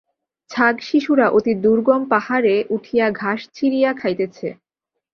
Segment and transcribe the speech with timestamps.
[0.51, 4.47] ছাগশিশুরা অতি দুর্গম পাহাড়ে উঠিয়া ঘাস ছিঁড়িয়া খাইতেছে।